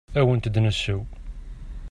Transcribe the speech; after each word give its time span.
Ad 0.17 0.21
awent-d-nesseww. 0.23 1.03